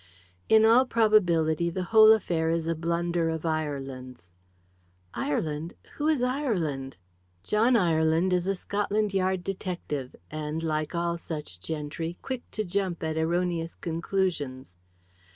[0.49, 4.31] "In all probability the whole affair is a blunder of Ireland's."
[5.13, 5.75] "Ireland?
[5.97, 6.97] Who is Ireland?"
[7.43, 13.03] "John Ireland is a Scotland Yard detective, and, like all such gentry, quick to jump
[13.03, 14.79] at erroneous conclusions."